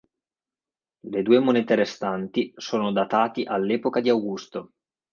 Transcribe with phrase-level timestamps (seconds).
[1.11, 4.71] Le due monete restanti sono datati all'epoca di Augusto.